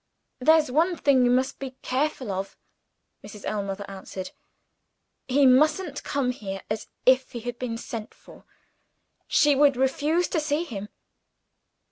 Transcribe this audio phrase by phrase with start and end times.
[0.39, 2.57] "There's one thing you must be careful of,"
[3.23, 3.45] Mrs.
[3.45, 4.31] Ellmother answered.
[5.27, 8.43] "He mustn't come here, as if he had been sent for
[9.27, 10.89] she would refuse to see him."